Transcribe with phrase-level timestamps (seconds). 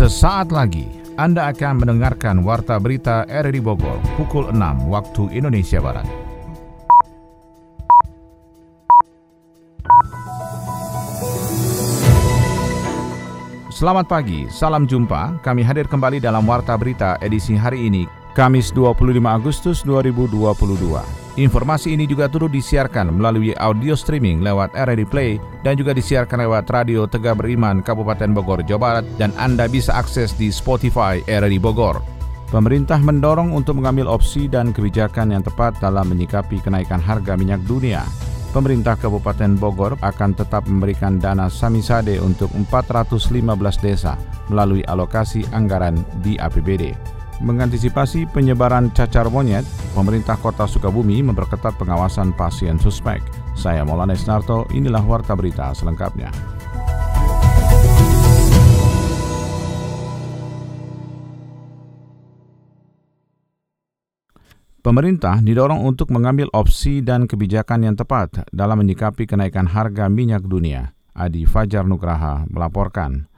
[0.00, 0.88] Sesaat lagi
[1.20, 6.08] Anda akan mendengarkan Warta Berita RRI Bogor pukul 6 waktu Indonesia Barat.
[13.68, 15.44] Selamat pagi, salam jumpa.
[15.44, 20.38] Kami hadir kembali dalam Warta Berita edisi hari ini, Kamis 25 Agustus 2022.
[21.38, 25.30] Informasi ini juga turut disiarkan melalui audio streaming lewat RRI Play
[25.66, 30.34] dan juga disiarkan lewat Radio Tegak Beriman Kabupaten Bogor, Jawa Barat dan Anda bisa akses
[30.34, 31.98] di Spotify RRI Bogor.
[32.50, 38.02] Pemerintah mendorong untuk mengambil opsi dan kebijakan yang tepat dalam menyikapi kenaikan harga minyak dunia
[38.50, 43.38] pemerintah Kabupaten Bogor akan tetap memberikan dana samisade untuk 415
[43.78, 44.18] desa
[44.50, 47.19] melalui alokasi anggaran di APBD.
[47.40, 49.64] Mengantisipasi penyebaran cacar monyet,
[49.96, 53.24] pemerintah kota Sukabumi memperketat pengawasan pasien suspek.
[53.56, 56.28] Saya Maulana Isnarto, inilah Warta Berita selengkapnya.
[64.84, 70.92] Pemerintah didorong untuk mengambil opsi dan kebijakan yang tepat dalam menyikapi kenaikan harga minyak dunia.
[71.16, 73.29] Adi Fajar Nugraha melaporkan.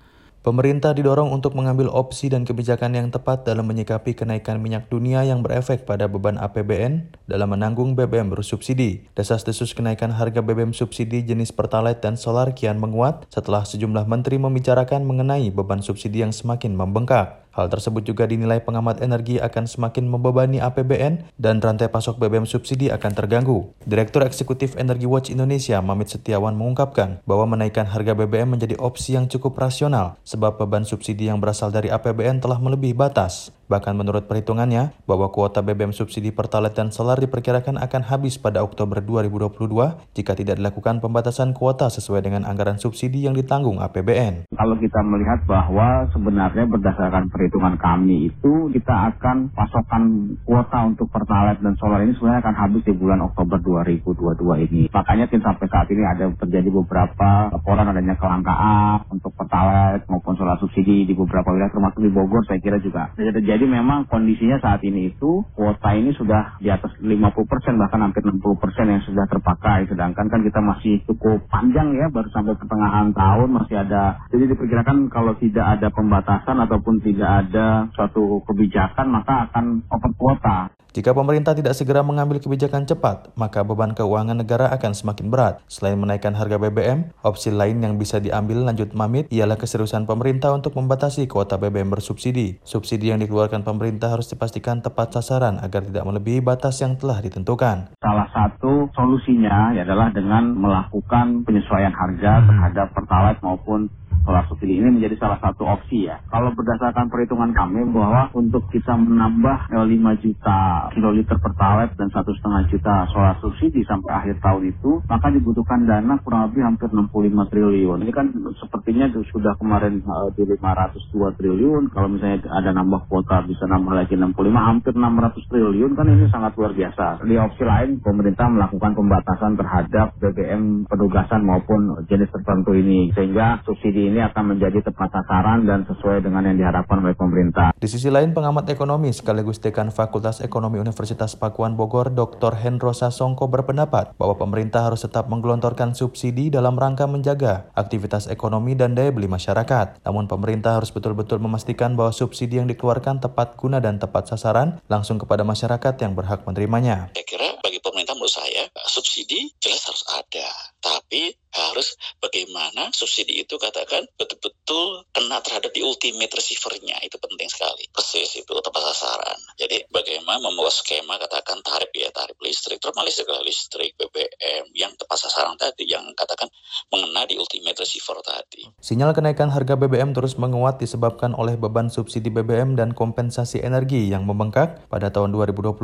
[0.42, 5.38] Pemerintah didorong untuk mengambil opsi dan kebijakan yang tepat dalam menyikapi kenaikan minyak dunia yang
[5.38, 9.06] berefek pada beban APBN dalam menanggung BBM bersubsidi.
[9.14, 15.06] Desas-desus kenaikan harga BBM subsidi jenis Pertalite dan Solar kian menguat setelah sejumlah menteri membicarakan
[15.06, 17.41] mengenai beban subsidi yang semakin membengkak.
[17.52, 22.88] Hal tersebut juga dinilai pengamat energi akan semakin membebani APBN dan rantai pasok BBM subsidi
[22.88, 23.76] akan terganggu.
[23.84, 29.28] Direktur Eksekutif Energi Watch Indonesia, Mamit Setiawan mengungkapkan bahwa menaikkan harga BBM menjadi opsi yang
[29.28, 33.52] cukup rasional sebab beban subsidi yang berasal dari APBN telah melebihi batas.
[33.72, 39.00] Bahkan menurut perhitungannya, bahwa kuota BBM subsidi Pertalite dan Solar diperkirakan akan habis pada Oktober
[39.00, 44.52] 2022 jika tidak dilakukan pembatasan kuota sesuai dengan anggaran subsidi yang ditanggung APBN.
[44.52, 51.64] Kalau kita melihat bahwa sebenarnya berdasarkan perhitungan kami itu kita akan pasokan kuota untuk Pertalite
[51.64, 54.82] dan Solar ini sebenarnya akan habis di bulan Oktober 2022 ini.
[54.92, 60.60] Makanya tim sampai saat ini ada terjadi beberapa laporan adanya kelangkaan untuk Pertalite maupun solar
[60.60, 64.82] subsidi di beberapa wilayah termasuk di Bogor saya kira juga terjadi jadi memang kondisinya saat
[64.82, 67.14] ini itu kuota ini sudah di atas 50
[67.46, 69.86] persen bahkan hampir 60 persen yang sudah terpakai.
[69.86, 74.18] Sedangkan kan kita masih cukup panjang ya baru sampai pertengahan tahun masih ada.
[74.34, 80.74] Jadi diperkirakan kalau tidak ada pembatasan ataupun tidak ada suatu kebijakan maka akan over kuota.
[80.92, 85.64] Jika pemerintah tidak segera mengambil kebijakan cepat, maka beban keuangan negara akan semakin berat.
[85.64, 90.76] Selain menaikkan harga BBM, opsi lain yang bisa diambil lanjut Mamit ialah keseriusan pemerintah untuk
[90.76, 92.60] membatasi kuota BBM bersubsidi.
[92.60, 97.96] Subsidi yang dikeluarkan pemerintah harus dipastikan tepat sasaran agar tidak melebihi batas yang telah ditentukan.
[98.04, 103.88] Salah satu solusinya adalah dengan melakukan penyesuaian harga terhadap Pertalite maupun
[104.22, 106.22] solar subsidi ini menjadi salah satu opsi ya.
[106.30, 110.58] Kalau berdasarkan perhitungan kami bahwa untuk kita menambah 5 eh, juta
[110.94, 116.18] kiloliter pertalite dan satu setengah juta solar subsidi sampai akhir tahun itu, maka dibutuhkan dana
[116.22, 117.98] kurang lebih hampir 65 triliun.
[118.06, 118.26] Ini kan
[118.62, 121.90] sepertinya sudah kemarin uh, di 502 triliun.
[121.90, 126.54] Kalau misalnya ada nambah kuota bisa nambah lagi 65, hampir 600 triliun kan ini sangat
[126.54, 127.26] luar biasa.
[127.26, 134.11] Di opsi lain, pemerintah melakukan pembatasan terhadap BBM penugasan maupun jenis tertentu ini sehingga subsidi
[134.18, 137.72] akan menjadi tepat sasaran dan sesuai dengan yang diharapkan oleh pemerintah.
[137.78, 142.58] Di sisi lain, pengamat ekonomi sekaligus dekan Fakultas Ekonomi Universitas Pakuan Bogor, Dr.
[142.58, 148.98] Hendro Sasongko berpendapat bahwa pemerintah harus tetap menggelontorkan subsidi dalam rangka menjaga aktivitas ekonomi dan
[148.98, 150.02] daya beli masyarakat.
[150.02, 155.22] Namun pemerintah harus betul-betul memastikan bahwa subsidi yang dikeluarkan tepat guna dan tepat sasaran langsung
[155.22, 157.14] kepada masyarakat yang berhak menerimanya.
[157.14, 160.48] Saya kira bagi pemerintah menurut saya subsidi jelas harus ada,
[160.82, 166.96] tapi harus bagaimana subsidi itu katakan betul-betul kena terhadap di ultimate receivernya.
[167.04, 167.84] Itu penting sekali.
[167.92, 169.38] Persis itu tepat sasaran.
[169.60, 175.28] Jadi bagaimana membuat skema katakan tarif ya tarif listrik termasuk segala listrik BBM yang tepat
[175.28, 176.48] sasaran tadi yang katakan
[176.88, 178.72] mengena di ultimate receiver tadi.
[178.80, 184.24] Sinyal kenaikan harga BBM terus menguat disebabkan oleh beban subsidi BBM dan kompensasi energi yang
[184.24, 185.76] membengkak pada tahun 2022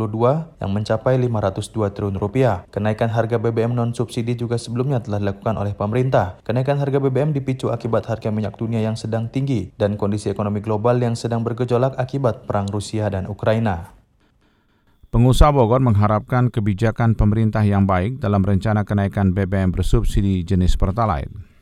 [0.64, 2.64] yang mencapai 502 triliun rupiah.
[2.72, 6.38] Kenaikan harga BBM non subsidi juga sebelumnya telah dilakukan oleh pemerintah.
[6.46, 10.94] Kenaikan harga BBM dipicu akibat harga minyak dunia yang sedang tinggi dan kondisi ekonomi global
[11.02, 13.99] yang sedang bergejolak akibat perang Rusia dan Ukraina.
[15.10, 21.57] Pengusaha Bogor mengharapkan kebijakan pemerintah yang baik dalam rencana kenaikan BBM bersubsidi jenis Pertalite.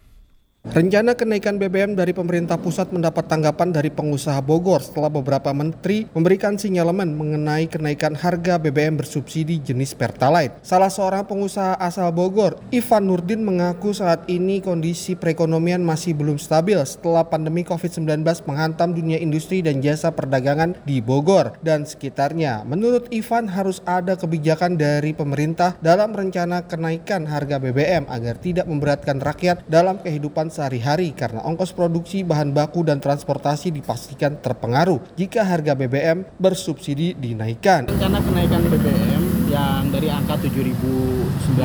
[0.67, 6.59] Rencana kenaikan BBM dari pemerintah pusat mendapat tanggapan dari pengusaha Bogor setelah beberapa menteri memberikan
[6.59, 10.59] sinyalemen mengenai kenaikan harga BBM bersubsidi jenis Pertalite.
[10.67, 16.83] Salah seorang pengusaha asal Bogor, Ivan Nurdin mengaku saat ini kondisi perekonomian masih belum stabil
[16.83, 22.67] setelah pandemi COVID-19 menghantam dunia industri dan jasa perdagangan di Bogor dan sekitarnya.
[22.67, 29.23] Menurut Ivan harus ada kebijakan dari pemerintah dalam rencana kenaikan harga BBM agar tidak memberatkan
[29.23, 35.77] rakyat dalam kehidupan sehari-hari karena ongkos produksi bahan baku dan transportasi dipastikan terpengaruh jika harga
[35.77, 37.93] BBM bersubsidi dinaikkan.
[37.93, 39.23] Rencana kenaikan BBM
[39.53, 41.57] yang dari angka 7.950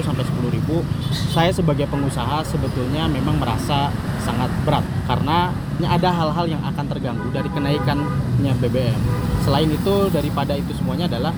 [0.00, 3.92] sampai 10.000 saya sebagai pengusaha sebetulnya memang merasa
[4.24, 5.52] sangat berat karena
[5.84, 9.00] ada hal-hal yang akan terganggu dari kenaikannya BBM.
[9.44, 11.36] Selain itu daripada itu semuanya adalah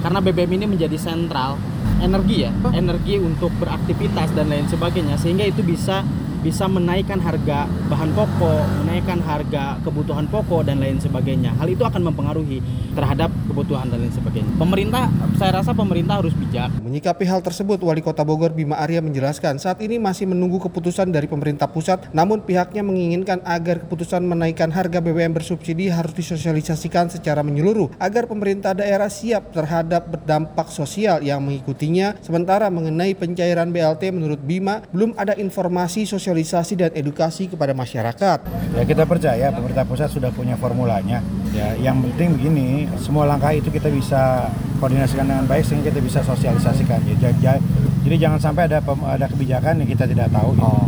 [0.00, 1.56] karena BBM ini menjadi sentral
[2.00, 6.04] energi ya, energi untuk beraktivitas dan lain sebagainya sehingga itu bisa
[6.46, 11.50] bisa menaikkan harga bahan pokok, menaikkan harga kebutuhan pokok dan lain sebagainya.
[11.58, 12.62] Hal itu akan mempengaruhi
[12.94, 14.54] terhadap kebutuhan dan lain sebagainya.
[14.54, 16.70] Pemerintah, saya rasa pemerintah harus bijak.
[16.86, 21.26] Menyikapi hal tersebut, Wali Kota Bogor Bima Arya menjelaskan saat ini masih menunggu keputusan dari
[21.26, 27.90] pemerintah pusat, namun pihaknya menginginkan agar keputusan menaikkan harga BBM bersubsidi harus disosialisasikan secara menyeluruh
[27.98, 32.14] agar pemerintah daerah siap terhadap berdampak sosial yang mengikutinya.
[32.22, 38.38] Sementara mengenai pencairan BLT menurut Bima belum ada informasi sosial sosialisasi dan edukasi kepada masyarakat.
[38.76, 41.24] Ya kita percaya pemerintah pusat sudah punya formulanya.
[41.56, 46.20] Ya yang penting begini, semua langkah itu kita bisa koordinasikan dengan baik sehingga kita bisa
[46.20, 47.00] sosialisasikan.
[47.08, 47.56] Ya, jadi,
[48.04, 50.52] jadi jangan sampai ada ada kebijakan yang kita tidak tahu.
[50.52, 50.68] Gitu.
[50.68, 50.84] Oh.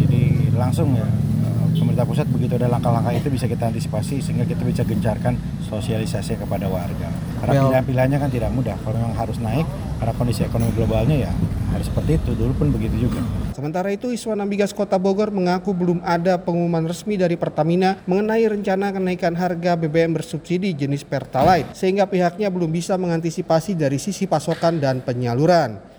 [0.00, 0.22] Jadi
[0.56, 1.04] langsung ya
[1.76, 5.36] pemerintah pusat begitu ada langkah-langkah itu bisa kita antisipasi sehingga kita bisa gencarkan
[5.70, 7.08] sosialisasi kepada warga.
[7.38, 8.76] Karena pilihan-pilihannya kan tidak mudah.
[8.82, 9.64] Kalau memang harus naik,
[10.02, 11.32] karena kondisi ekonomi globalnya ya
[11.70, 12.30] harus seperti itu.
[12.34, 13.22] Dulu pun begitu juga.
[13.54, 18.90] Sementara itu, Iswan Ambigas Kota Bogor mengaku belum ada pengumuman resmi dari Pertamina mengenai rencana
[18.90, 25.00] kenaikan harga BBM bersubsidi jenis Pertalite, sehingga pihaknya belum bisa mengantisipasi dari sisi pasokan dan
[25.04, 25.89] penyaluran.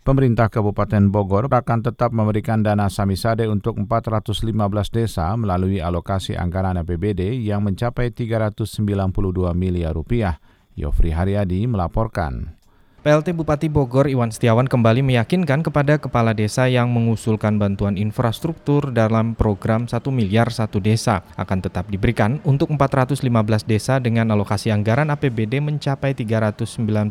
[0.00, 4.40] Pemerintah Kabupaten Bogor akan tetap memberikan dana samisade untuk 415
[4.88, 8.64] desa melalui alokasi anggaran APBD yang mencapai 392
[9.52, 10.40] miliar rupiah.
[10.72, 12.59] Yofri Haryadi melaporkan.
[13.00, 19.32] PLT Bupati Bogor Iwan Setiawan kembali meyakinkan kepada kepala desa yang mengusulkan bantuan infrastruktur dalam
[19.32, 23.24] program 1 miliar satu desa akan tetap diberikan untuk 415
[23.64, 27.08] desa dengan alokasi anggaran APBD mencapai 392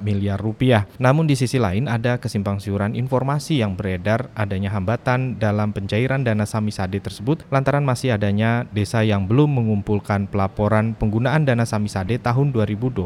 [0.00, 0.88] miliar rupiah.
[0.96, 6.48] Namun di sisi lain ada kesimpang siuran informasi yang beredar adanya hambatan dalam pencairan dana
[6.48, 13.04] Samisade tersebut lantaran masih adanya desa yang belum mengumpulkan pelaporan penggunaan dana Samisade tahun 2021.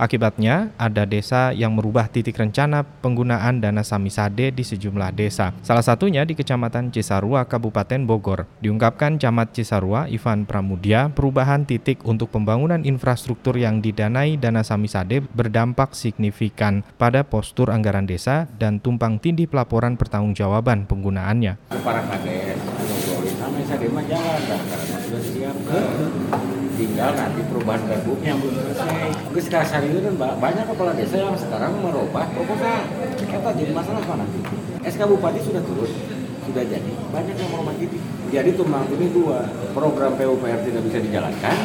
[0.00, 5.50] Akibatnya ada desa desa yang merubah titik rencana penggunaan dana Samisade di sejumlah desa.
[5.66, 8.46] Salah satunya di Kecamatan Cisarua, Kabupaten Bogor.
[8.62, 15.98] Diungkapkan Camat Cisarua, Ivan Pramudia, perubahan titik untuk pembangunan infrastruktur yang didanai dana Samisade berdampak
[15.98, 21.58] signifikan pada postur anggaran desa dan tumpang tindih pelaporan pertanggungjawaban penggunaannya.
[21.82, 22.06] Para
[23.38, 24.04] Samisade mah
[25.08, 26.37] sudah
[26.98, 29.30] tinggal nanti perubahan perbuknya belum selesai.
[29.30, 32.90] Gus dasar itu kan banyak kepala desa yang sekarang merubah proposal.
[33.14, 34.42] Kita jadi masalah apa nanti?
[34.82, 35.86] SK Bupati sudah turun,
[36.42, 36.90] sudah jadi.
[37.14, 37.94] Banyak yang merubah gitu.
[38.34, 39.46] Jadi tumbang ini dua,
[39.78, 41.56] program PUPR tidak bisa dijalankan,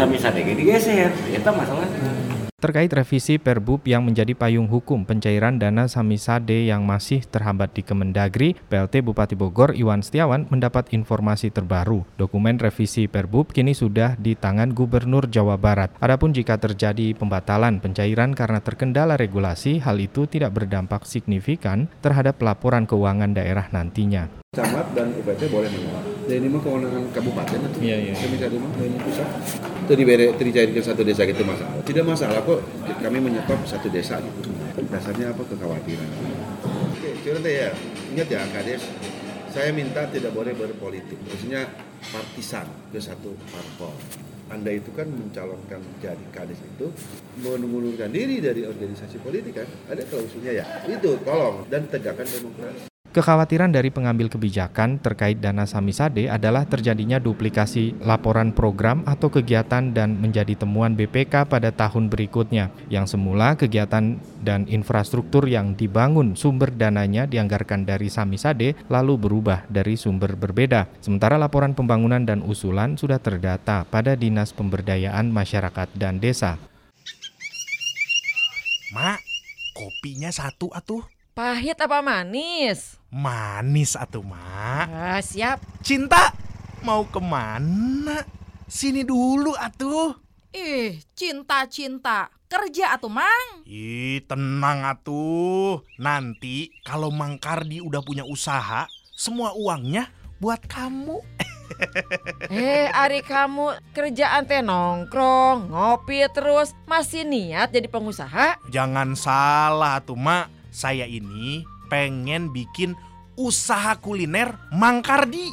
[0.00, 1.12] Sami sadege digeser.
[1.28, 2.16] Itu masalahnya
[2.58, 8.58] terkait revisi Perbub yang menjadi payung hukum pencairan dana Samisade yang masih terhambat di Kemendagri,
[8.66, 12.02] PLT Bupati Bogor Iwan Setiawan mendapat informasi terbaru.
[12.18, 15.94] Dokumen revisi Perbub kini sudah di tangan Gubernur Jawa Barat.
[16.02, 22.90] Adapun jika terjadi pembatalan pencairan karena terkendala regulasi, hal itu tidak berdampak signifikan terhadap laporan
[22.90, 24.26] keuangan daerah nantinya.
[24.58, 26.02] Camat dan UPT boleh menolak.
[26.26, 27.78] Dan ini mah kewenangan kabupaten itu.
[27.86, 28.14] Iya, iya.
[28.18, 29.30] Kami tadi mah ini pusat.
[29.88, 31.80] Itu diberi dicairkan satu desa gitu masalah.
[31.80, 32.60] Tidak masalah kok
[33.00, 34.52] kami menyetop satu desa gitu.
[34.84, 36.08] Dasarnya apa kekhawatiran.
[36.92, 37.72] Oke, curhat ya.
[38.12, 38.84] Ingat ya Kades,
[39.48, 41.16] saya minta tidak boleh berpolitik.
[41.24, 41.72] Maksudnya
[42.12, 43.96] partisan ke satu parpol.
[44.52, 46.88] Anda itu kan mencalonkan jadi kades itu
[47.40, 53.74] mengundurkan diri dari organisasi politik kan ada klausulnya ya itu tolong dan tegakkan demokrasi Kekhawatiran
[53.74, 60.54] dari pengambil kebijakan terkait dana Samisade adalah terjadinya duplikasi laporan program atau kegiatan dan menjadi
[60.54, 67.82] temuan BPK pada tahun berikutnya, yang semula kegiatan dan infrastruktur yang dibangun sumber dananya dianggarkan
[67.82, 70.86] dari Samisade lalu berubah dari sumber berbeda.
[71.02, 76.54] Sementara laporan pembangunan dan usulan sudah terdata pada Dinas Pemberdayaan Masyarakat dan Desa.
[78.94, 79.18] Mak,
[79.74, 81.17] kopinya satu atuh.
[81.38, 82.98] Pahit apa manis?
[83.14, 84.90] Manis atuh, Mak.
[84.90, 85.62] Ah, siap.
[85.86, 86.34] Cinta,
[86.82, 88.26] mau ke mana?
[88.66, 90.18] Sini dulu atuh.
[90.50, 92.26] Ih, cinta-cinta.
[92.50, 93.62] Kerja atuh, Mang.
[93.70, 95.86] Ih, tenang atuh.
[96.02, 100.10] Nanti kalau Mang Kardi udah punya usaha, semua uangnya
[100.42, 101.22] buat kamu.
[102.50, 108.58] Eh, Ari kamu kerjaan teh nongkrong, ngopi terus, masih niat jadi pengusaha?
[108.72, 110.57] Jangan salah tuh, Mak.
[110.78, 112.94] Saya ini pengen bikin
[113.34, 115.50] usaha kuliner Mang Kardi.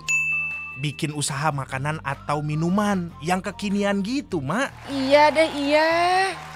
[0.86, 4.70] Bikin usaha makanan atau minuman yang kekinian gitu, Mak.
[4.86, 5.89] Iya deh, iya.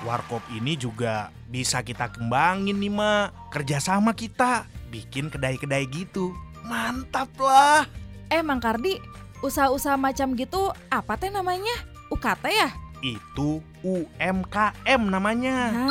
[0.05, 3.49] Warkop ini juga bisa kita kembangin nih, Mak.
[3.49, 6.29] Kerjasama kita, bikin kedai-kedai gitu.
[6.61, 7.89] Mantap lah.
[8.29, 9.01] Eh, Mang Kardi,
[9.41, 11.73] usaha-usaha macam gitu apa teh namanya?
[12.13, 12.69] UKT ya?
[13.01, 15.73] Itu UMKM namanya.
[15.73, 15.89] Nah,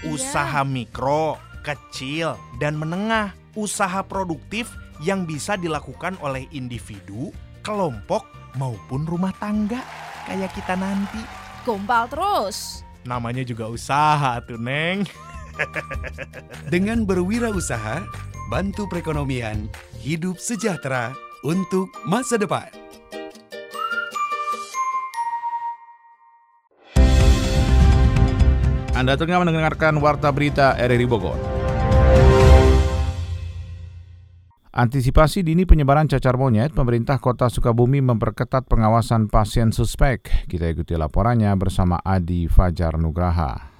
[0.00, 0.08] iya.
[0.08, 1.36] Usaha mikro,
[1.68, 3.34] kecil, dan menengah.
[3.58, 4.70] Usaha produktif
[5.02, 7.34] yang bisa dilakukan oleh individu,
[7.66, 8.22] kelompok,
[8.54, 9.82] maupun rumah tangga.
[10.24, 11.20] Kayak kita nanti.
[11.66, 12.86] Gombal terus.
[13.02, 15.04] Namanya juga usaha tuh, Neng.
[16.72, 18.06] Dengan berwirausaha,
[18.48, 19.66] bantu perekonomian,
[19.98, 22.70] hidup sejahtera untuk masa depan.
[28.98, 31.57] Anda tengah mendengarkan Warta Berita RRI Bogor.
[34.68, 40.28] Antisipasi dini penyebaran cacar monyet, pemerintah kota Sukabumi memperketat pengawasan pasien suspek.
[40.44, 43.77] Kita ikuti laporannya bersama Adi Fajar Nugraha.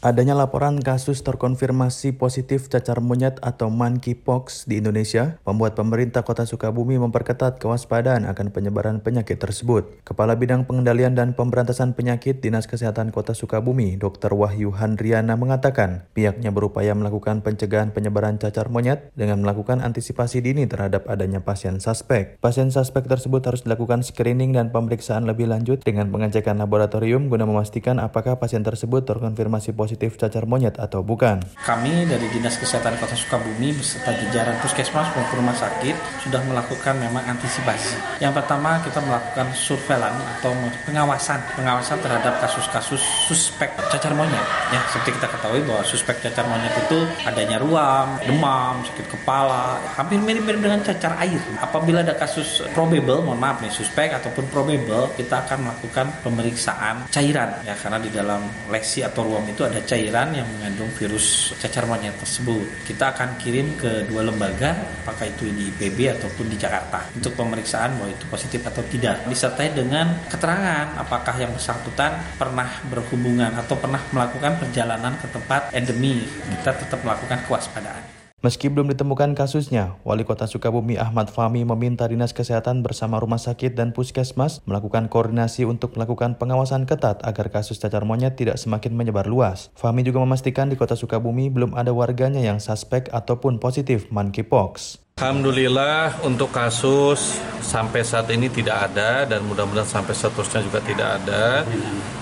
[0.00, 6.96] Adanya laporan kasus terkonfirmasi positif cacar monyet atau monkeypox di Indonesia membuat pemerintah kota Sukabumi
[6.96, 10.00] memperketat kewaspadaan akan penyebaran penyakit tersebut.
[10.00, 14.32] Kepala Bidang Pengendalian dan Pemberantasan Penyakit Dinas Kesehatan Kota Sukabumi, Dr.
[14.32, 21.12] Wahyu Handriana mengatakan pihaknya berupaya melakukan pencegahan penyebaran cacar monyet dengan melakukan antisipasi dini terhadap
[21.12, 22.40] adanya pasien suspek.
[22.40, 28.00] Pasien suspek tersebut harus dilakukan screening dan pemeriksaan lebih lanjut dengan pengecekan laboratorium guna memastikan
[28.00, 31.42] apakah pasien tersebut terkonfirmasi positif positif cacar monyet atau bukan.
[31.66, 37.26] Kami dari Dinas Kesehatan Kota Sukabumi beserta jajaran puskesmas maupun rumah sakit sudah melakukan memang
[37.26, 37.98] antisipasi.
[38.22, 40.54] Yang pertama kita melakukan surveillance atau
[40.86, 44.46] pengawasan pengawasan terhadap kasus-kasus suspek cacar monyet.
[44.70, 50.22] Ya seperti kita ketahui bahwa suspek cacar monyet itu adanya ruam, demam, sakit kepala, hampir
[50.22, 51.42] mirip-mirip dengan cacar air.
[51.58, 57.58] Apabila ada kasus probable, mohon maaf nih suspek ataupun probable, kita akan melakukan pemeriksaan cairan
[57.66, 62.14] ya karena di dalam lesi atau ruam itu ada cairan yang mengandung virus cacar monyet
[62.20, 62.64] tersebut.
[62.84, 67.96] Kita akan kirim ke dua lembaga, apakah itu di IPB ataupun di Jakarta, untuk pemeriksaan
[67.96, 69.24] bahwa itu positif atau tidak.
[69.26, 76.22] Disertai dengan keterangan apakah yang bersangkutan pernah berhubungan atau pernah melakukan perjalanan ke tempat endemi.
[76.60, 78.19] Kita tetap melakukan kewaspadaan.
[78.40, 83.76] Meski belum ditemukan kasusnya, Wali Kota Sukabumi Ahmad Fahmi meminta Dinas Kesehatan bersama rumah sakit
[83.76, 89.28] dan puskesmas melakukan koordinasi untuk melakukan pengawasan ketat agar kasus cacar monyet tidak semakin menyebar
[89.28, 89.68] luas.
[89.76, 94.99] Fahmi juga memastikan di Kota Sukabumi belum ada warganya yang suspek ataupun positif monkeypox.
[95.18, 101.66] Alhamdulillah untuk kasus sampai saat ini tidak ada dan mudah-mudahan sampai seterusnya juga tidak ada.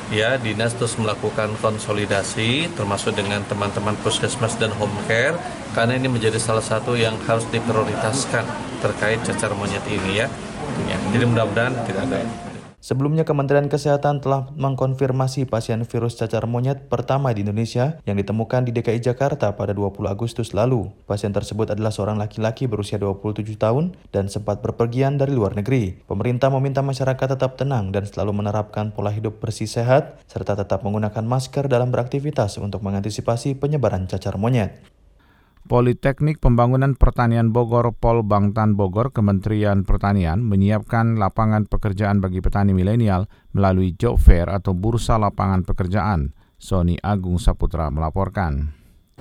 [0.09, 5.37] Ya, dinas terus melakukan konsolidasi termasuk dengan teman-teman puskesmas dan home care
[5.76, 8.49] karena ini menjadi salah satu yang harus diprioritaskan
[8.80, 10.26] terkait cacar monyet ini ya.
[11.12, 12.48] Jadi mudah-mudahan tidak ada.
[12.88, 18.73] Sebelumnya Kementerian Kesehatan telah mengkonfirmasi pasien virus cacar monyet pertama di Indonesia yang ditemukan di
[18.73, 20.88] DKI Jakarta pada 20 Agustus lalu.
[21.04, 26.00] Pasien tersebut adalah seorang laki-laki berusia 27 tahun dan sempat berpergian dari luar negeri.
[26.09, 31.28] Pemerintah meminta masyarakat tetap tenang dan selalu menerapkan pola hidup bersih sehat serta tetap menggunakan
[31.28, 34.80] masker dalam beraktivitas untuk mengantisipasi penyebaran cacar monyet.
[35.68, 43.28] Politeknik Pembangunan Pertanian Bogor Pol Bangtan Bogor Kementerian Pertanian menyiapkan lapangan pekerjaan bagi petani milenial
[43.52, 46.32] melalui job fair atau bursa lapangan pekerjaan.
[46.56, 48.77] Sony Agung Saputra melaporkan.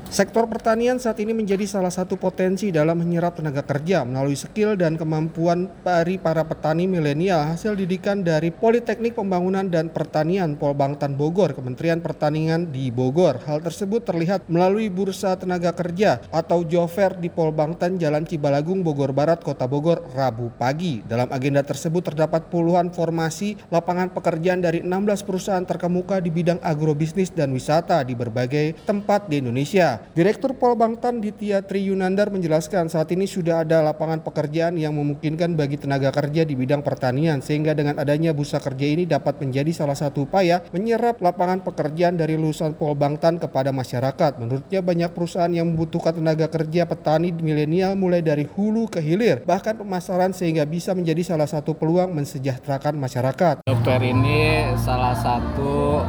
[0.08, 4.96] Sektor pertanian saat ini menjadi salah satu potensi dalam menyerap tenaga kerja melalui skill dan
[4.96, 12.00] kemampuan dari para petani milenial hasil didikan dari Politeknik Pembangunan dan Pertanian Polbangtan Bogor, Kementerian
[12.00, 13.44] Pertanian di Bogor.
[13.44, 19.44] Hal tersebut terlihat melalui Bursa Tenaga Kerja atau Jofer di Polbangtan Jalan Cibalagung, Bogor Barat,
[19.44, 21.04] Kota Bogor, Rabu pagi.
[21.04, 27.28] Dalam agenda tersebut terdapat puluhan formasi lapangan pekerjaan dari 16 perusahaan terkemuka di bidang agrobisnis
[27.30, 29.87] dan wisata di berbagai tempat di Indonesia.
[29.88, 30.16] Indonesia.
[30.18, 35.80] Direktur Pol Bangtan Ditya Triyunandar menjelaskan saat ini sudah ada lapangan pekerjaan yang memungkinkan bagi
[35.80, 40.28] tenaga kerja di bidang pertanian sehingga dengan adanya bursa kerja ini dapat menjadi salah satu
[40.28, 44.42] upaya menyerap lapangan pekerjaan dari lulusan Pol Bangtan kepada masyarakat.
[44.42, 49.78] Menurutnya banyak perusahaan yang membutuhkan tenaga kerja petani milenial mulai dari hulu ke hilir bahkan
[49.78, 53.62] pemasaran sehingga bisa menjadi salah satu peluang mensejahterakan masyarakat.
[53.64, 56.02] Dokter ini salah satu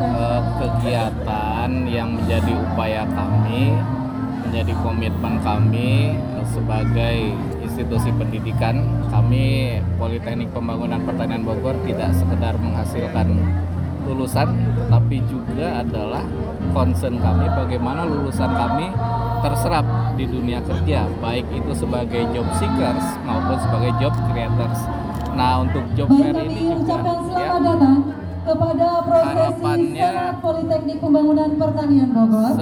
[0.00, 3.74] uh, kegiatan yang menjadi upaya kami,
[4.48, 8.86] menjadi komitmen kami uh, sebagai institusi pendidikan.
[9.10, 13.28] Kami Politeknik Pembangunan Pertanian Bogor tidak sekedar menghasilkan
[14.04, 16.22] lulusan, tetapi juga adalah
[16.76, 18.92] concern kami bagaimana lulusan kami
[19.40, 19.84] terserap
[20.16, 24.80] di dunia kerja, baik itu sebagai job seekers maupun sebagai job creators.
[25.34, 27.00] Nah, untuk job fair ini juga
[27.34, 27.58] ya,
[28.44, 30.10] kepada harapannya
[30.44, 32.54] Politeknik Pembangunan Pertanian Bogor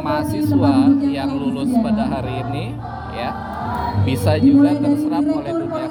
[0.00, 0.72] mahasiswa
[1.04, 2.64] yang lulus pada hari ini
[3.12, 3.30] ya
[4.04, 5.88] bisa juga terserap oleh dunia.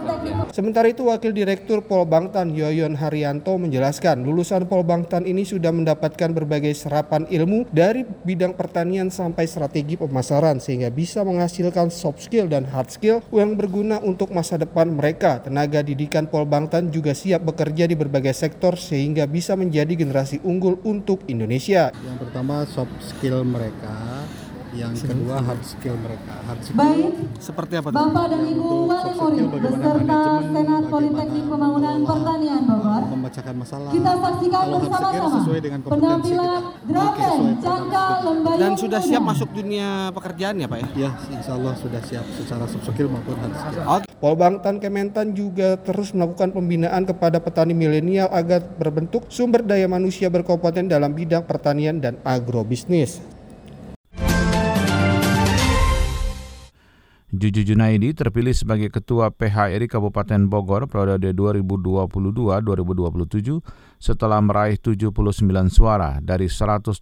[0.56, 7.28] Sementara itu Wakil Direktur Polbangtan Yoyon Haryanto menjelaskan lulusan Polbangtan ini sudah mendapatkan berbagai serapan
[7.28, 13.20] ilmu dari bidang pertanian sampai strategi pemasaran sehingga bisa menghasilkan soft skill dan hard skill
[13.36, 15.44] yang berguna untuk masa depan mereka.
[15.44, 21.24] Tenaga didikan Polbangtan juga siap bekerja di berbagai sektor sehingga bisa menjadi generasi unggul untuk
[21.28, 21.92] Indonesia.
[22.04, 24.25] Yang pertama soft skill mereka
[24.76, 26.34] yang kedua hard skill mereka.
[26.44, 27.14] Hard skill Baik.
[27.40, 33.04] seperti apa Bapak dan Ibu Wali Murid beserta Senat Politeknik Pembangunan Pertanian Bogor.
[33.16, 33.90] membacakan masalah.
[33.96, 40.56] Kita saksikan bersama-sama sesuai dengan penampilan Drapen Jangka Lembayan dan sudah siap masuk dunia pekerjaan
[40.60, 40.88] ya Pak ya?
[41.08, 43.84] Ya insya Allah sudah siap secara soft skill maupun hard skill.
[44.20, 50.88] Polbangtan Kementan juga terus melakukan pembinaan kepada petani milenial agar berbentuk sumber daya manusia berkompeten
[50.88, 53.35] dalam bidang pertanian dan agrobisnis.
[57.36, 63.60] Juju Junaidi terpilih sebagai Ketua PHRI Kabupaten Bogor periode 2022-2027
[64.00, 65.12] setelah meraih 79
[65.68, 66.96] suara dari 108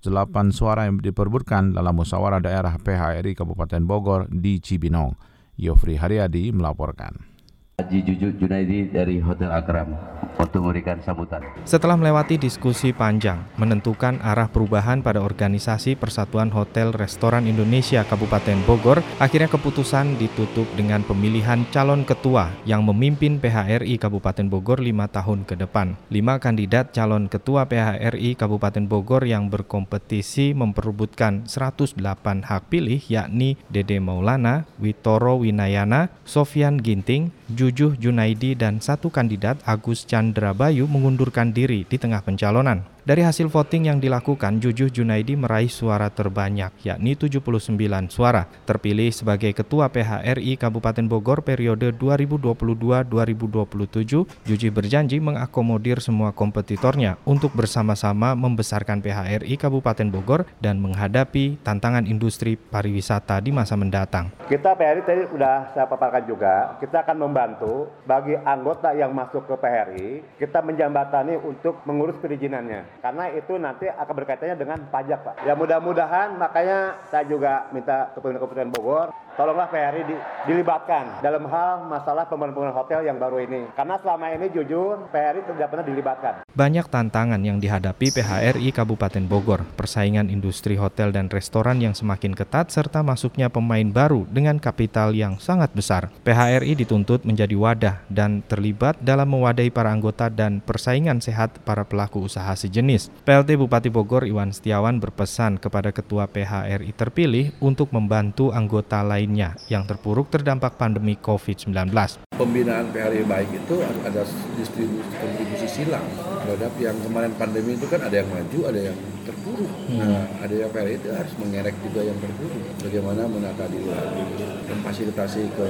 [0.49, 5.13] suara yang diperbutkan dalam musyawarah daerah PHRI Kabupaten Bogor di Cibinong.
[5.53, 7.32] Yofri Haryadi melaporkan.
[7.74, 9.98] Haji Juju Junaidi dari Hotel Akram
[10.38, 11.42] untuk memberikan sambutan.
[11.65, 19.01] Setelah melewati diskusi panjang, menentukan arah perubahan pada organisasi Persatuan Hotel Restoran Indonesia Kabupaten Bogor,
[19.18, 25.57] akhirnya keputusan ditutup dengan pemilihan calon ketua yang memimpin PHRI Kabupaten Bogor lima tahun ke
[25.57, 25.98] depan.
[26.14, 31.98] Lima kandidat calon ketua PHRI Kabupaten Bogor yang berkompetisi memperebutkan 108
[32.46, 40.03] hak pilih yakni Dede Maulana, Witoro Winayana, Sofian Ginting, Jujuh Junaidi dan satu kandidat Agus
[40.03, 42.93] Chandra Bayu mengundurkan diri di tengah pencalonan.
[43.03, 47.75] Dari hasil voting yang dilakukan, Jujuh Junaidi meraih suara terbanyak, yakni 79
[48.07, 48.48] suara.
[48.63, 58.39] Terpilih sebagai Ketua PHRI Kabupaten Bogor periode 2022-2027, Jujuh berjanji mengakomodir semua kompetitornya untuk bersama-sama
[58.39, 64.31] membesarkan PHRI Kabupaten Bogor dan menghadapi tantangan industri pariwisata di masa mendatang.
[64.48, 69.59] Kita PHRI tadi sudah saya paparkan juga, kita akan membantu bagi anggota yang masuk ke
[69.59, 75.35] PHRI, kita menjembatani untuk mengurus perizinannya karena itu nanti akan berkaitannya dengan pajak Pak.
[75.44, 80.15] Ya mudah-mudahan makanya saya juga minta ke Kabupaten Bogor tolonglah PHRI di,
[80.50, 83.65] dilibatkan dalam hal masalah pembangunan hotel yang baru ini.
[83.74, 86.33] Karena selama ini jujur PHRI tidak pernah dilibatkan.
[86.53, 92.69] Banyak tantangan yang dihadapi PHRI Kabupaten Bogor, persaingan industri hotel dan restoran yang semakin ketat
[92.69, 96.13] serta masuknya pemain baru dengan kapital yang sangat besar.
[96.22, 102.22] PHRI dituntut menjadi wadah dan terlibat dalam mewadahi para anggota dan persaingan sehat para pelaku
[102.22, 103.09] usaha sejenis.
[103.25, 109.55] PLT Bupati Bogor Iwan Setiawan berpesan kepada Ketua PHRI terpilih untuk membantu anggota lain lainnya
[109.72, 111.96] yang terpuruk terdampak pandemi COVID-19.
[112.36, 114.27] Pembinaan PHRI baik itu ada
[114.59, 116.03] distribusi, kontribusi silang
[116.44, 119.72] terhadap yang kemarin pandemi itu kan ada yang maju, ada yang terpuruk.
[119.88, 120.03] Hmm.
[120.03, 122.64] Nah, ada yang PHRI itu harus mengerek juga yang terpuruk.
[122.83, 124.24] Bagaimana menata diri lagi,
[124.68, 125.66] memfasilitasi ke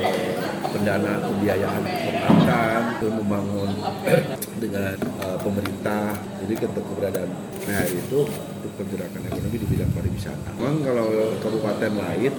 [0.74, 3.70] pendanaan pembiayaan perbankan, ke membangun
[4.66, 6.18] dengan uh, pemerintah.
[6.42, 7.30] Jadi keberadaan
[7.70, 10.50] PHRI itu untuk pergerakan ekonomi di bidang pariwisata.
[10.58, 11.06] Memang kalau
[11.38, 12.34] kabupaten lain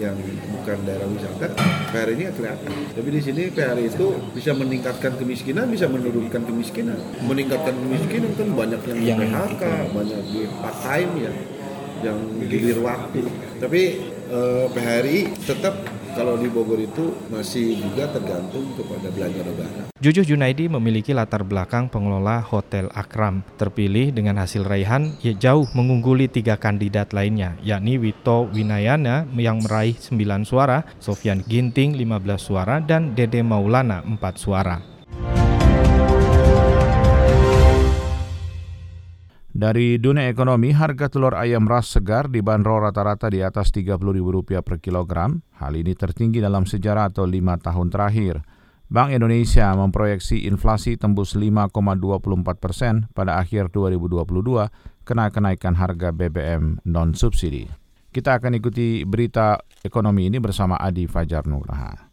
[0.00, 0.16] yang
[0.56, 1.52] bukan daerah wisata,
[1.92, 2.70] PR ini kelihatan.
[2.96, 6.96] Tapi di sini PR itu bisa meningkatkan kemiskinan, bisa menurunkan kemiskinan.
[7.20, 11.32] Meningkatkan kemiskinan kan banyak yang, yang PHK, banyak di part time ya,
[12.08, 13.20] yang gilir waktu.
[13.60, 13.82] Tapi
[14.32, 19.80] eh, PHRI tetap Kalau di Bogor itu masih juga tergantung kepada belanja negara.
[20.00, 23.46] Jujuh Junaidi memiliki latar belakang pengelola Hotel Akram.
[23.60, 29.94] Terpilih dengan hasil raihan ya jauh mengungguli tiga kandidat lainnya, yakni Wito Winayana yang meraih
[29.94, 34.80] 9 suara, Sofian Ginting 15 suara, dan Dede Maulana 4 suara.
[39.60, 45.44] Dari dunia ekonomi, harga telur ayam ras segar dibanderol rata-rata di atas Rp30.000 per kilogram.
[45.60, 48.40] Hal ini tertinggi dalam sejarah atau lima tahun terakhir.
[48.88, 51.76] Bank Indonesia memproyeksi inflasi tembus 5,24
[52.56, 54.24] persen pada akhir 2022
[55.04, 57.68] kena kenaikan harga BBM non-subsidi.
[58.16, 62.09] Kita akan ikuti berita ekonomi ini bersama Adi Fajar Nuraha.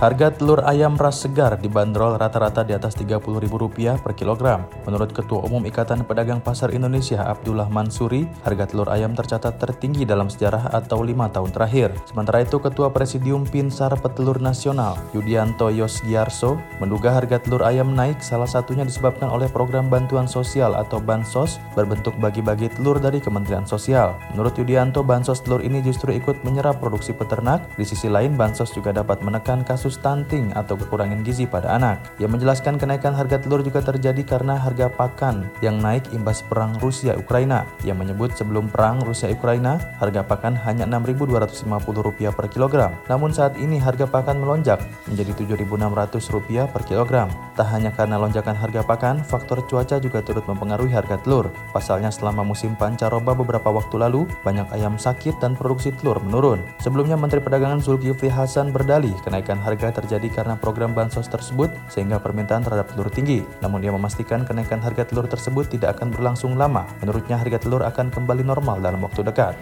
[0.00, 4.64] Harga telur ayam ras segar dibanderol rata-rata di atas Rp30.000 per kilogram.
[4.88, 10.32] Menurut Ketua Umum Ikatan Pedagang Pasar Indonesia Abdullah Mansuri, harga telur ayam tercatat tertinggi dalam
[10.32, 11.92] sejarah atau lima tahun terakhir.
[12.08, 18.48] Sementara itu, Ketua Presidium Pinsar Petelur Nasional Yudianto Yosgiarso menduga harga telur ayam naik salah
[18.48, 24.16] satunya disebabkan oleh program bantuan sosial atau Bansos berbentuk bagi-bagi telur dari Kementerian Sosial.
[24.32, 27.68] Menurut Yudianto, Bansos telur ini justru ikut menyerap produksi peternak.
[27.76, 32.00] Di sisi lain, Bansos juga dapat menekan kasus stunting atau kekurangan gizi pada anak.
[32.22, 37.66] Ia menjelaskan kenaikan harga telur juga terjadi karena harga pakan yang naik imbas perang Rusia-Ukraina.
[37.82, 42.92] Ia menyebut sebelum perang Rusia-Ukraina, harga pakan hanya Rp6.250 per kilogram.
[43.10, 47.28] Namun saat ini harga pakan melonjak menjadi Rp7.600 per kilogram.
[47.56, 51.48] Tak hanya karena lonjakan harga pakan, faktor cuaca juga turut mempengaruhi harga telur.
[51.72, 56.60] Pasalnya selama musim pancaroba beberapa waktu lalu, banyak ayam sakit dan produksi telur menurun.
[56.84, 62.20] Sebelumnya Menteri Perdagangan Zulkifli Hasan berdalih kenaikan harga harga terjadi karena program bansos tersebut sehingga
[62.20, 63.40] permintaan terhadap telur tinggi.
[63.64, 66.84] Namun ia memastikan kenaikan harga telur tersebut tidak akan berlangsung lama.
[67.00, 69.56] Menurutnya harga telur akan kembali normal dalam waktu dekat.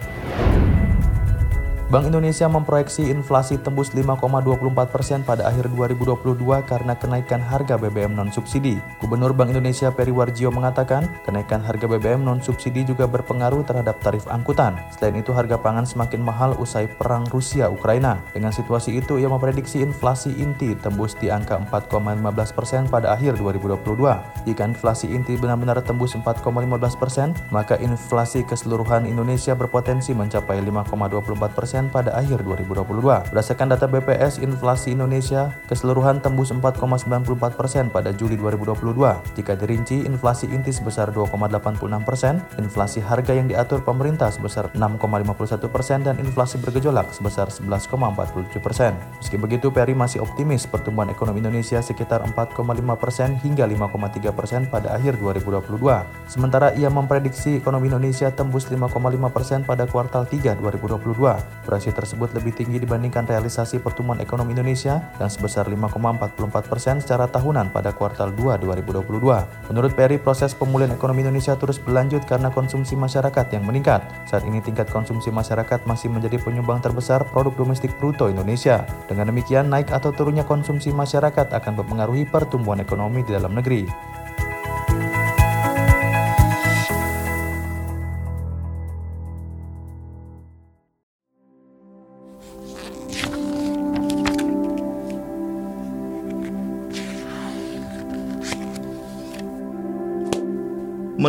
[1.89, 6.37] Bank Indonesia memproyeksi inflasi tembus 5,24 persen pada akhir 2022
[6.69, 8.77] karena kenaikan harga BBM non-subsidi.
[9.01, 14.77] Gubernur Bank Indonesia Peri Warjio mengatakan, kenaikan harga BBM non-subsidi juga berpengaruh terhadap tarif angkutan.
[14.93, 18.21] Selain itu, harga pangan semakin mahal usai perang Rusia-Ukraina.
[18.37, 22.21] Dengan situasi itu, ia memprediksi inflasi inti tembus di angka 4,15
[22.53, 24.45] persen pada akhir 2022.
[24.45, 26.53] Jika inflasi inti benar-benar tembus 4,15
[27.01, 33.31] persen, maka inflasi keseluruhan Indonesia berpotensi mencapai 5,24 persen pada akhir 2022.
[33.31, 39.39] Berdasarkan data BPS, inflasi Indonesia keseluruhan tembus 4,94 persen pada Juli 2022.
[39.39, 46.03] Jika dirinci, inflasi inti sebesar 2,86 persen, inflasi harga yang diatur pemerintah sebesar 6,51 persen,
[46.03, 48.97] dan inflasi bergejolak sebesar 11,47 persen.
[49.23, 52.57] Meski begitu, Peri masih optimis pertumbuhan ekonomi Indonesia sekitar 4,5
[52.97, 55.77] persen hingga 5,3 persen pada akhir 2022.
[56.25, 58.97] Sementara ia memprediksi ekonomi Indonesia tembus 5,5
[59.29, 61.68] persen pada kuartal 3 2022.
[61.69, 67.69] Proyeksi tersebut lebih tinggi dibandingkan realisasi pertumbuhan ekonomi Indonesia yang sebesar 5,44 persen secara tahunan
[67.69, 69.69] pada kuartal 2 2022.
[69.69, 74.01] Menurut Peri, proses pemulihan ekonomi Indonesia terus berlanjut karena konsumsi masyarakat yang meningkat.
[74.25, 78.89] Saat ini tingkat konsumsi masyarakat masih menjadi penyumbang terbesar produk domestik bruto Indonesia.
[79.05, 83.85] Dengan demikian, naik atau turunnya konsumsi masyarakat akan mempengaruhi pertumbuhan ekonomi di dalam negeri.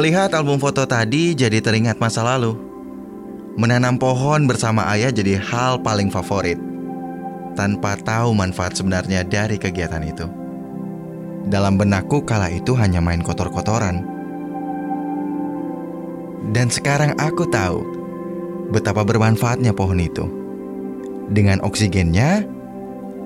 [0.00, 2.56] Melihat album foto tadi jadi teringat masa lalu.
[3.60, 6.56] Menanam pohon bersama ayah jadi hal paling favorit.
[7.52, 10.24] Tanpa tahu manfaat sebenarnya dari kegiatan itu.
[11.52, 14.00] Dalam benakku kala itu hanya main kotor-kotoran.
[16.56, 17.84] Dan sekarang aku tahu
[18.72, 20.24] betapa bermanfaatnya pohon itu.
[21.28, 22.48] Dengan oksigennya,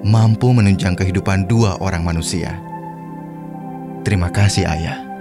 [0.02, 2.58] mampu menunjang kehidupan dua orang manusia.
[4.02, 5.13] Terima kasih, Ayah.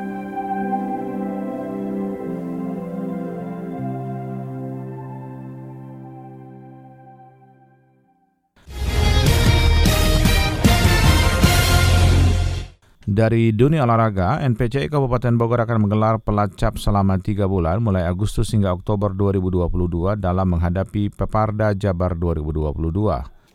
[13.13, 18.73] Dari dunia olahraga, NPCI Kabupaten Bogor akan menggelar pelacap selama tiga bulan mulai Agustus hingga
[18.73, 22.73] Oktober 2022 dalam menghadapi Peparda Jabar 2022.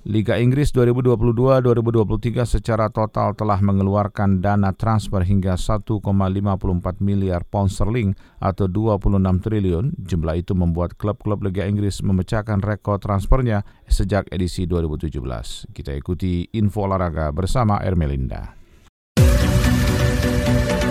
[0.07, 6.07] Liga Inggris 2022-2023 secara total telah mengeluarkan dana transfer hingga 1,54
[7.03, 9.91] miliar pound sterling atau 26 triliun.
[9.99, 15.75] Jumlah itu membuat klub-klub Liga Inggris memecahkan rekor transfernya sejak edisi 2017.
[15.75, 18.58] Kita ikuti info olahraga bersama Ermelinda.
[20.21, 20.88] Thank you.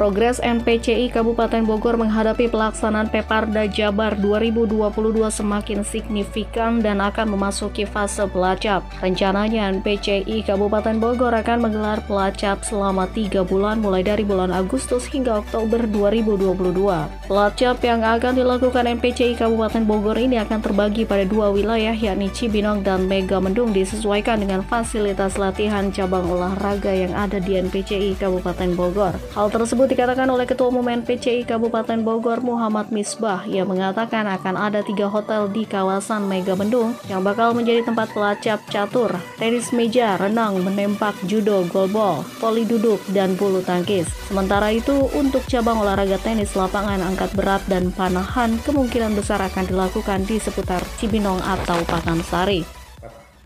[0.00, 4.88] Progres NPCI Kabupaten Bogor menghadapi pelaksanaan Peparda Jabar 2022
[5.28, 8.80] semakin signifikan dan akan memasuki fase pelacap.
[9.04, 15.44] Rencananya NPCI Kabupaten Bogor akan menggelar pelacap selama 3 bulan mulai dari bulan Agustus hingga
[15.44, 17.28] Oktober 2022.
[17.28, 22.80] Pelacap yang akan dilakukan NPCI Kabupaten Bogor ini akan terbagi pada dua wilayah yakni Cibinong
[22.80, 29.12] dan Megamendung disesuaikan dengan fasilitas latihan cabang olahraga yang ada di NPCI Kabupaten Bogor.
[29.36, 34.80] Hal tersebut dikatakan oleh Ketua Umum NPCI Kabupaten Bogor Muhammad Misbah yang mengatakan akan ada
[34.80, 40.56] tiga hotel di kawasan Mega Bendung yang bakal menjadi tempat pelacap catur, tenis meja, renang,
[40.64, 44.08] menembak, judo, golbol, poli duduk, dan bulu tangkis.
[44.24, 50.24] Sementara itu, untuk cabang olahraga tenis lapangan angkat berat dan panahan kemungkinan besar akan dilakukan
[50.24, 52.64] di seputar Cibinong atau Pakansari.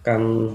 [0.07, 0.55] Kan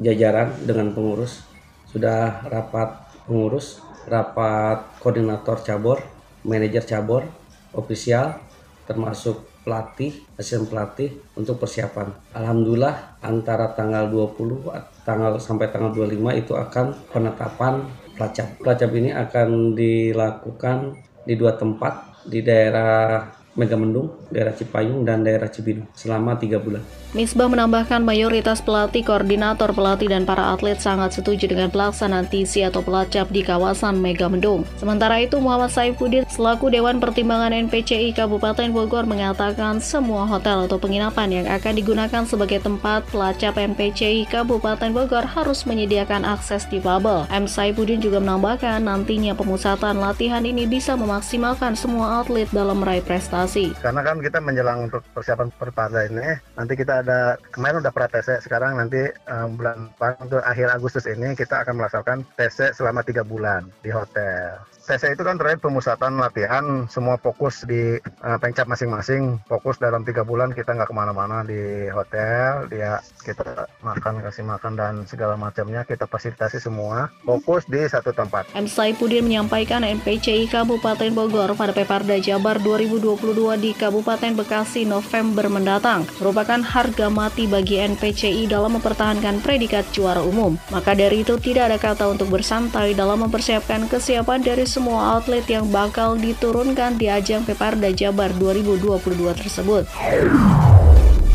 [0.00, 1.44] jajaran dengan pengurus
[1.92, 2.96] sudah rapat
[3.28, 5.98] pengurus rapat koordinator cabur,
[6.46, 7.26] manajer cabur,
[7.74, 8.38] ofisial,
[8.86, 12.10] termasuk pelatih, asisten pelatih untuk persiapan.
[12.34, 14.68] Alhamdulillah antara tanggal 20
[15.06, 17.86] tanggal sampai tanggal 25 itu akan penetapan
[18.18, 18.58] pelacap.
[18.58, 25.84] Pelacap ini akan dilakukan di dua tempat di daerah Megamendung, daerah Cipayung, dan daerah Cibinong
[25.92, 26.80] selama tiga bulan.
[27.12, 32.80] Misbah menambahkan mayoritas pelatih, koordinator pelatih, dan para atlet sangat setuju dengan pelaksanaan TC atau
[32.80, 34.64] pelacap di kawasan Megamendung.
[34.80, 41.44] Sementara itu, Muhammad Saifuddin selaku Dewan Pertimbangan NPCI Kabupaten Bogor mengatakan semua hotel atau penginapan
[41.44, 47.28] yang akan digunakan sebagai tempat pelacap NPCI Kabupaten Bogor harus menyediakan akses di bubble.
[47.28, 47.44] M.
[47.44, 53.41] Saifuddin juga menambahkan nantinya pemusatan latihan ini bisa memaksimalkan semua atlet dalam meraih prestasi.
[53.82, 58.38] Karena kan kita menjelang untuk persiapan perpada ini, nanti kita ada kemarin udah pra TC
[58.46, 63.26] sekarang nanti um, bulan depan untuk akhir Agustus ini kita akan melaksanakan TC selama tiga
[63.26, 64.62] bulan di hotel.
[64.82, 70.26] TC itu kan terakhir pemusatan latihan semua fokus di uh, pengcap masing-masing fokus dalam tiga
[70.26, 75.86] bulan kita nggak ke mana-mana di hotel dia kita makan kasih makan dan segala macamnya
[75.86, 78.50] kita fasilitasi semua fokus di satu tempat.
[78.58, 78.66] M.
[78.66, 86.58] Saifuddin menyampaikan NPCI Kabupaten Bogor pada Peparda Jabar 2022 di Kabupaten Bekasi November mendatang merupakan
[86.58, 90.58] harga mati bagi NPCI dalam mempertahankan predikat juara umum.
[90.74, 95.68] Maka dari itu tidak ada kata untuk bersantai dalam mempersiapkan kesiapan dari semua outlet yang
[95.68, 98.96] bakal diturunkan di ajang Peparda Jabar 2022
[99.36, 99.84] tersebut.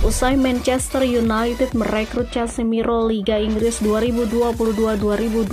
[0.07, 5.51] Usai Manchester United merekrut Casemiro Liga Inggris 2022-2023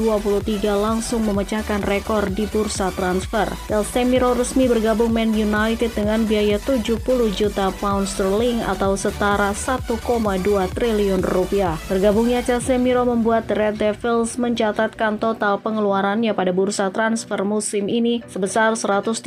[0.79, 3.51] langsung memecahkan rekor di bursa transfer.
[3.67, 6.87] Casemiro resmi bergabung Man United dengan biaya 70
[7.35, 9.91] juta pound sterling atau setara 1,2
[10.71, 11.75] triliun rupiah.
[11.91, 19.19] Bergabungnya Casemiro membuat Red Devils mencatatkan total pengeluarannya pada bursa transfer musim ini sebesar 131,2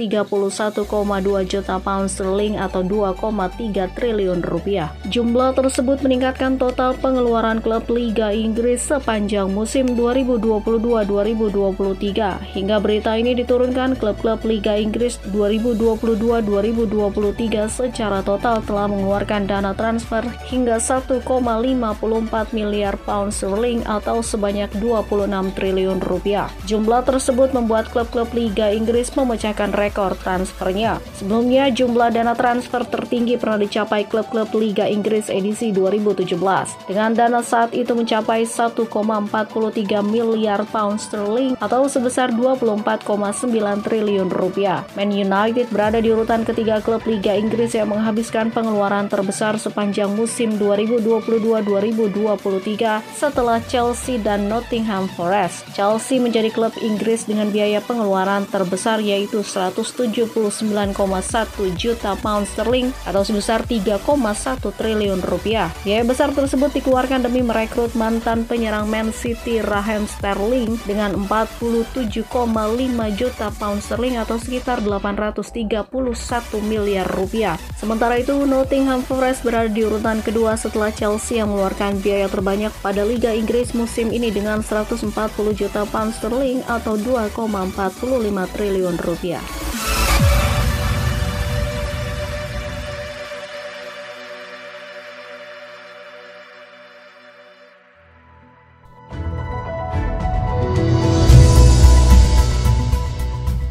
[1.52, 4.96] juta pound sterling atau 2,3 triliun rupiah.
[5.18, 12.54] Jumlah tersebut meningkatkan total pengeluaran klub Liga Inggris sepanjang musim 2022-2023.
[12.54, 20.22] Hingga berita ini diturunkan, klub-klub Liga Inggris 2022-2023 secara total telah mengeluarkan dana transfer
[20.54, 21.26] hingga 1,54
[22.54, 26.46] miliar pound sterling atau sebanyak 26 triliun rupiah.
[26.70, 31.02] Jumlah tersebut membuat klub-klub Liga Inggris memecahkan rekor transfernya.
[31.18, 36.36] Sebelumnya, jumlah dana transfer tertinggi pernah dicapai klub-klub Liga Inggris Inggris edisi 2017
[36.84, 38.92] dengan dana saat itu mencapai 1,43
[40.04, 43.08] miliar pound sterling atau sebesar 24,9
[43.88, 44.84] triliun rupiah.
[45.00, 50.60] Man United berada di urutan ketiga klub Liga Inggris yang menghabiskan pengeluaran terbesar sepanjang musim
[50.60, 55.72] 2022-2023 setelah Chelsea dan Nottingham Forest.
[55.72, 60.68] Chelsea menjadi klub Inggris dengan biaya pengeluaran terbesar yaitu 179,1
[61.80, 64.04] juta pound sterling atau sebesar 3,1
[64.76, 65.70] triliun triliun rupiah.
[65.86, 72.18] Biaya besar tersebut dikeluarkan demi merekrut mantan penyerang Man City Raheem Sterling dengan 47,5
[73.14, 75.86] juta pound sterling atau sekitar 831
[76.66, 77.62] miliar rupiah.
[77.78, 83.06] Sementara itu, Nottingham Forest berada di urutan kedua setelah Chelsea yang mengeluarkan biaya terbanyak pada
[83.06, 85.14] Liga Inggris musim ini dengan 140
[85.54, 87.38] juta pound sterling atau 2,45
[88.58, 89.67] triliun rupiah.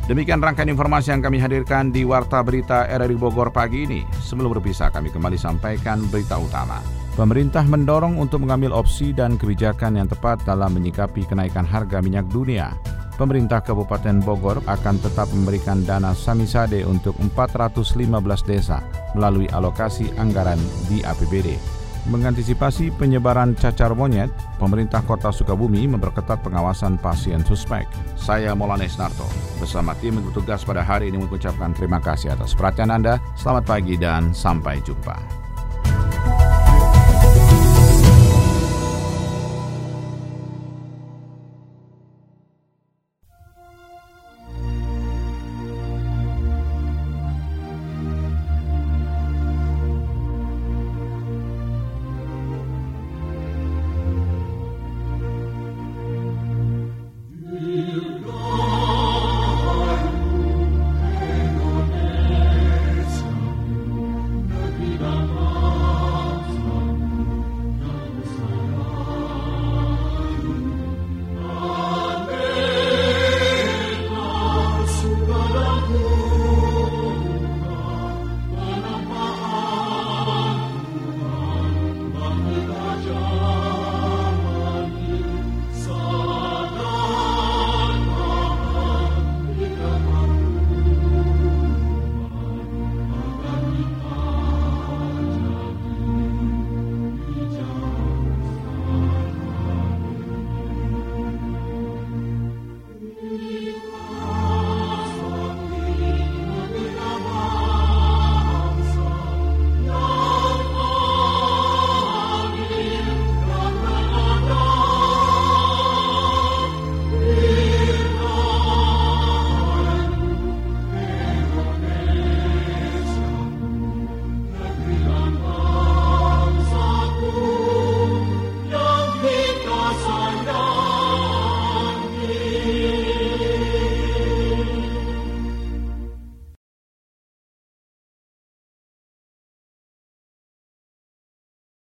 [0.06, 4.06] Demikian rangkaian informasi yang kami hadirkan di Warta Berita RRI Bogor pagi ini.
[4.22, 6.78] Sebelum berpisah, kami kembali sampaikan berita utama.
[7.18, 12.70] Pemerintah mendorong untuk mengambil opsi dan kebijakan yang tepat dalam menyikapi kenaikan harga minyak dunia.
[13.16, 18.04] pemerintah Kabupaten Bogor akan tetap memberikan dana Samisade untuk 415
[18.44, 18.84] desa
[19.16, 20.60] melalui alokasi anggaran
[20.92, 21.75] di APBD.
[22.06, 24.30] Mengantisipasi penyebaran cacar monyet,
[24.62, 27.82] pemerintah kota Sukabumi memperketat pengawasan pasien suspek.
[28.14, 29.26] Saya Molanes Narto,
[29.58, 33.18] bersama tim bertugas pada hari ini mengucapkan terima kasih atas perhatian Anda.
[33.34, 35.45] Selamat pagi dan sampai jumpa.